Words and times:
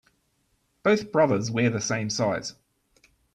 Both 0.81 1.11
brothers 1.11 1.51
wear 1.51 1.69
the 1.69 1.79
same 1.79 2.09
size. 2.09 2.55